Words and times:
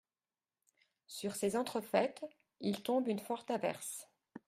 Sur 1.05 1.35
ces 1.35 1.55
entrefaites, 1.55 2.25
il 2.59 2.81
tombe 2.81 3.07
une 3.07 3.19
forte 3.19 3.51
averse. 3.51 4.09